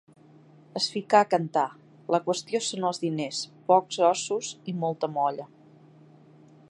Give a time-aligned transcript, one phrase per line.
[0.79, 1.65] Es ficà a cantar:
[2.15, 5.47] 'La qüestió són els diners, pocs ossos i molta molla.'